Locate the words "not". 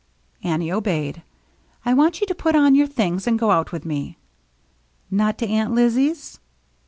5.11-5.37